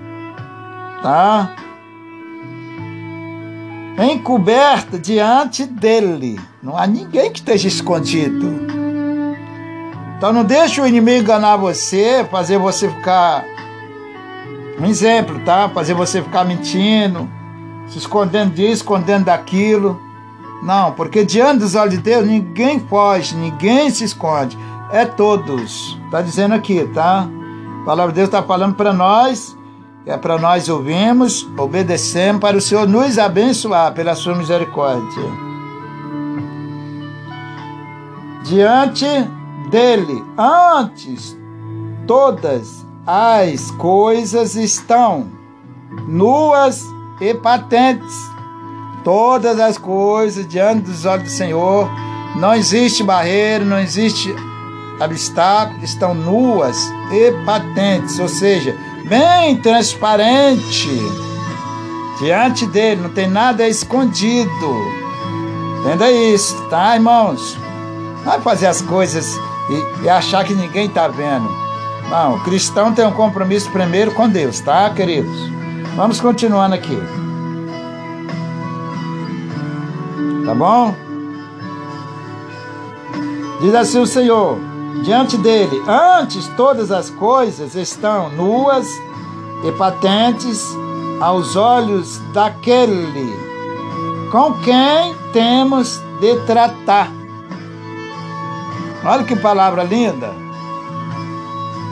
[1.02, 1.54] tá?
[3.98, 6.40] Encoberta diante dele.
[6.62, 8.79] Não há ninguém que esteja escondido.
[10.20, 13.42] Então não deixe o inimigo enganar você, fazer você ficar.
[14.78, 15.70] Um exemplo, tá?
[15.70, 17.26] Fazer você ficar mentindo
[17.90, 20.00] se escondendo disso, escondendo daquilo.
[20.62, 24.56] Não, porque diante dos olhos de Deus ninguém foge, ninguém se esconde.
[24.92, 25.98] É todos.
[26.04, 27.28] Está dizendo aqui, tá?
[27.82, 29.56] A palavra de Deus está falando para nós,
[30.06, 35.24] é para nós ouvirmos, obedecemos, para o Senhor nos abençoar pela sua misericórdia.
[38.44, 39.06] Diante
[39.70, 41.36] dele, antes,
[42.06, 45.26] todas as coisas estão
[46.06, 46.84] nuas
[47.20, 48.30] e patentes.
[49.02, 51.88] Todas as coisas diante dos olhos do Senhor.
[52.36, 54.34] Não existe barreira, não existe
[55.02, 56.76] obstáculo, estão nuas
[57.10, 58.76] e patentes, ou seja,
[59.08, 60.88] bem transparente
[62.20, 64.50] diante dele, não tem nada escondido.
[65.80, 67.56] Entenda isso, tá, irmãos?
[68.24, 71.48] Vai fazer as coisas e, e achar que ninguém está vendo.
[72.08, 75.48] Não, o cristão tem um compromisso primeiro com Deus, tá, queridos?
[75.94, 76.98] Vamos continuando aqui.
[80.44, 80.94] Tá bom?
[83.60, 84.58] Diz assim o Senhor:
[85.04, 88.86] diante dele, antes todas as coisas estão nuas
[89.64, 90.64] e patentes
[91.20, 93.50] aos olhos daquele
[94.30, 97.19] com quem temos de tratar.
[99.04, 100.30] Olha que palavra linda.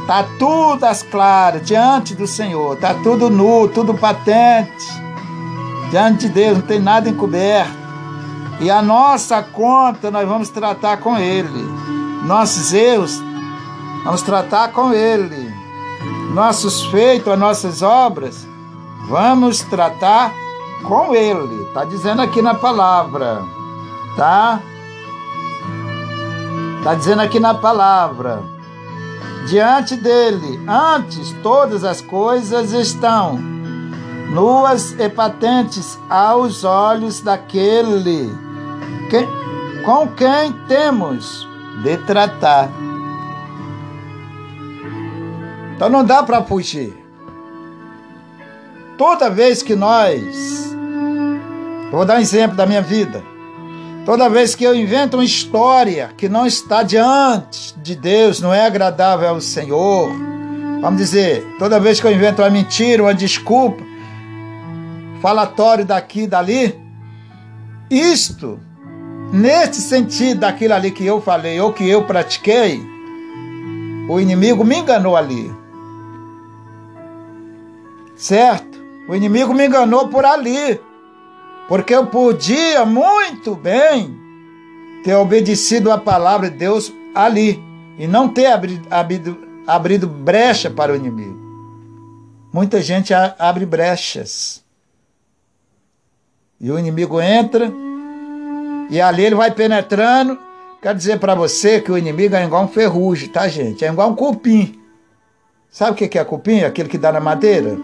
[0.02, 2.74] Está tudo às claras diante do Senhor.
[2.74, 4.86] Está tudo nu, tudo patente.
[5.90, 7.76] Diante de Deus, não tem nada encoberto.
[8.61, 11.62] E a nossa conta nós vamos tratar com Ele.
[12.24, 13.22] Nossos erros,
[14.04, 15.52] vamos tratar com Ele.
[16.32, 18.46] Nossos feitos, as nossas obras,
[19.09, 20.32] vamos tratar
[20.82, 21.62] com Ele.
[21.64, 23.42] Está dizendo aqui na palavra.
[24.16, 24.61] Tá?
[26.89, 28.43] Está dizendo aqui na palavra
[29.47, 30.59] diante dele.
[30.66, 33.39] Antes, todas as coisas estão
[34.30, 38.30] nuas e patentes aos olhos daquele
[39.11, 39.28] que,
[39.84, 41.47] com quem temos
[41.82, 42.70] de tratar.
[45.76, 46.97] Então não dá para fugir.
[48.97, 50.74] Toda vez que nós
[51.91, 53.22] vou dar um exemplo da minha vida.
[54.09, 58.64] Toda vez que eu invento uma história que não está diante de Deus, não é
[58.64, 60.09] agradável ao Senhor,
[60.80, 63.84] vamos dizer, toda vez que eu invento uma mentira, uma desculpa,
[65.20, 66.74] falatório daqui e dali,
[67.90, 68.59] isto,
[69.30, 72.80] nesse sentido daquilo ali que eu falei ou que eu pratiquei,
[74.09, 75.54] o inimigo me enganou ali.
[78.16, 78.78] Certo?
[79.06, 80.80] O inimigo me enganou por ali.
[81.69, 84.19] Porque eu podia muito bem
[85.05, 87.62] ter obedecido a palavra de Deus ali
[87.99, 91.37] e não ter abrido, abrido, abrido brecha para o inimigo.
[92.51, 94.64] Muita gente abre brechas.
[96.59, 97.71] E o inimigo entra
[98.91, 100.39] e ali ele vai penetrando.
[100.81, 103.85] Quero dizer para você que o inimigo é igual um ferrugem, tá, gente?
[103.85, 104.81] É igual um cupim.
[105.71, 106.62] Sabe o que é cupim?
[106.62, 107.77] Aquele que dá na madeira?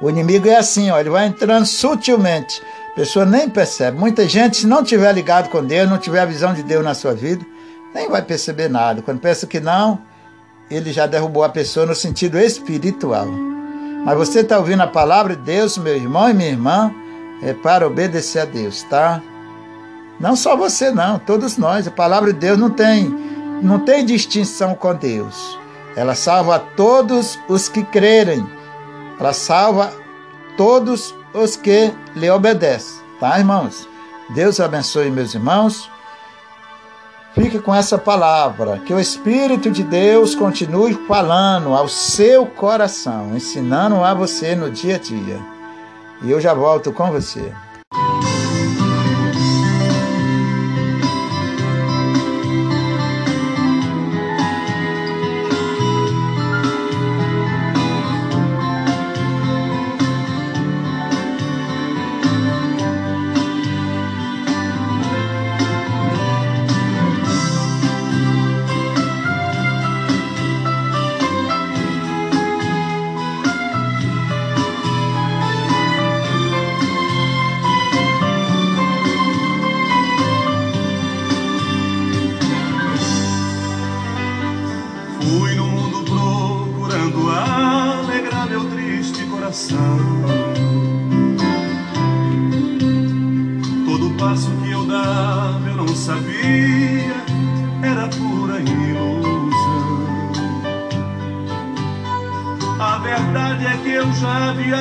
[0.00, 2.62] O inimigo é assim, ó, ele vai entrando sutilmente.
[2.92, 3.98] A pessoa nem percebe.
[3.98, 6.94] Muita gente, se não tiver ligado com Deus, não tiver a visão de Deus na
[6.94, 7.44] sua vida,
[7.94, 9.02] nem vai perceber nada.
[9.02, 10.00] Quando pensa que não,
[10.70, 13.26] ele já derrubou a pessoa no sentido espiritual.
[14.04, 16.92] Mas você está ouvindo a palavra de Deus, meu irmão e minha irmã,
[17.42, 19.22] é para obedecer a Deus, tá?
[20.20, 21.86] Não só você não, todos nós.
[21.86, 23.08] A palavra de Deus não tem,
[23.62, 25.58] não tem distinção com Deus.
[25.96, 28.46] Ela salva todos os que crerem
[29.18, 29.92] ela salva
[30.56, 33.02] todos os que lhe obedecem.
[33.20, 33.88] Tá, irmãos?
[34.30, 35.90] Deus abençoe meus irmãos.
[37.34, 44.04] Fique com essa palavra, que o Espírito de Deus continue falando ao seu coração, ensinando
[44.04, 45.40] a você no dia a dia.
[46.22, 47.52] E eu já volto com você.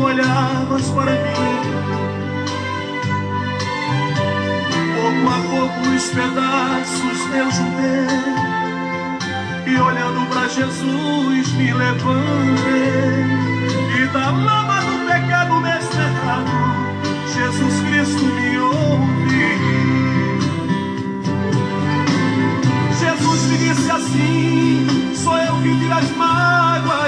[0.00, 1.58] olhavas para mim.
[4.94, 8.48] Pouco a pouco os pedaços eu juntei
[9.66, 13.24] e olhando para Jesus me levantei
[14.00, 16.68] e da lama do pecado mesterrado
[17.38, 19.58] Jesus Cristo me ouve.
[22.98, 27.07] Jesus me disse assim, sou eu que tiro as mágoas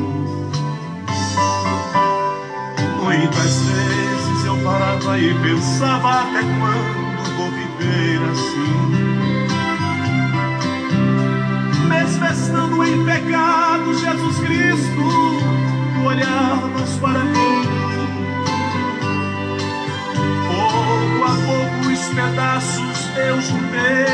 [3.11, 8.71] Muitas vezes eu parava e pensava até quando vou viver assim.
[11.89, 15.03] Mesmo em pecado, Jesus Cristo,
[15.93, 17.67] tu olhavas para mim.
[20.47, 24.05] Pouco a pouco os pedaços eu juntei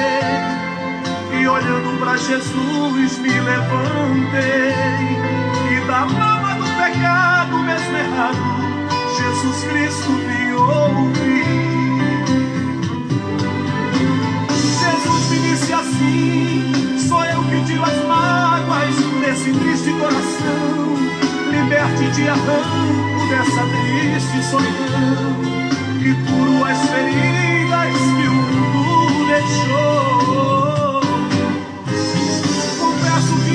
[1.39, 4.73] e olhando para Jesus me levantei
[5.71, 8.56] e da lama do pecado mesmo errado
[9.17, 11.43] Jesus Cristo me ouvi
[14.79, 20.97] Jesus me disse assim sou eu que tiro as mágoas desse triste coração.
[21.51, 25.57] Liberte te arranco dessa triste solidão
[25.99, 29.87] que curo as feridas que o mundo deixou.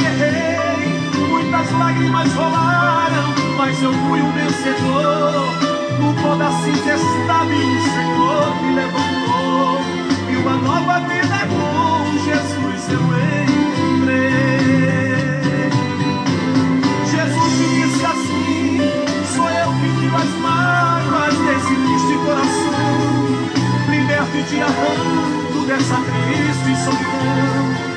[0.05, 0.59] Errei,
[1.29, 3.12] muitas lágrimas rolaram,
[3.63, 5.47] mas eu fui um vencedor.
[6.01, 9.81] No pó da cinza estava o Senhor me levantou,
[10.29, 13.03] e uma nova vida com Jesus eu
[13.37, 14.51] encontrei.
[17.09, 18.81] Jesus me disse assim:
[19.33, 22.95] sou eu que tiro as mágoas desse triste coração,
[23.89, 27.92] liberto e te arranco dessa triste solidão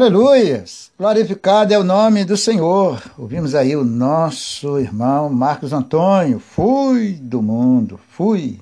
[0.00, 0.90] Aleluias!
[0.98, 3.02] Glorificado é o nome do Senhor.
[3.18, 6.40] Ouvimos aí o nosso irmão Marcos Antônio.
[6.40, 8.58] Fui do mundo, fui.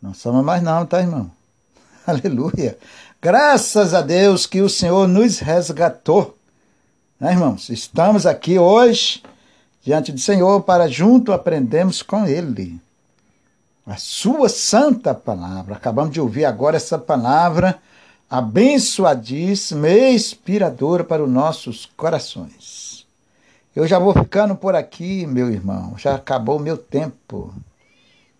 [0.00, 1.30] Não somos mais não, tá, irmão?
[2.06, 2.78] Aleluia!
[3.20, 6.34] Graças a Deus que o Senhor nos resgatou.
[7.20, 7.68] Né, irmãos?
[7.68, 9.22] Estamos aqui hoje
[9.82, 12.80] diante do Senhor para junto aprendermos com Ele.
[13.86, 15.74] A sua santa palavra.
[15.74, 17.78] Acabamos de ouvir agora essa palavra
[18.34, 23.06] abençoadíssima e inspiradora para os nossos corações.
[23.76, 27.54] Eu já vou ficando por aqui, meu irmão, já acabou meu tempo.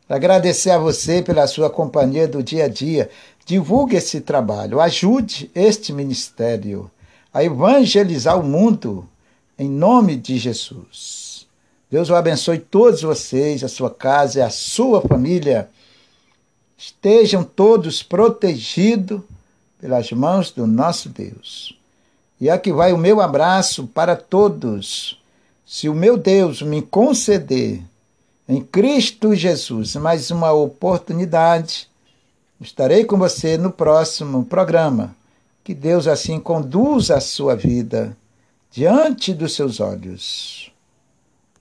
[0.08, 3.08] Agradecer a você pela sua companhia do dia a dia.
[3.46, 6.90] Divulgue esse trabalho, ajude este ministério
[7.32, 9.08] a evangelizar o mundo
[9.56, 11.46] em nome de Jesus.
[11.88, 15.68] Deus o abençoe todos vocês, a sua casa e a sua família.
[16.76, 19.20] Estejam todos protegidos
[19.84, 21.78] pelas mãos do nosso Deus.
[22.40, 25.22] E aqui vai o meu abraço para todos.
[25.66, 27.82] Se o meu Deus me conceder
[28.48, 31.86] em Cristo Jesus mais uma oportunidade,
[32.58, 35.14] estarei com você no próximo programa.
[35.62, 38.16] Que Deus assim conduza a sua vida
[38.70, 40.72] diante dos seus olhos.